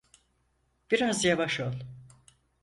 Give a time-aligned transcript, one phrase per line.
[0.91, 1.73] Biraz yavaş ol.